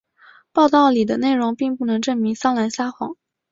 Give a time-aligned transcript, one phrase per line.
[0.51, 3.15] 报道里的内容并不能证明桑兰撒谎。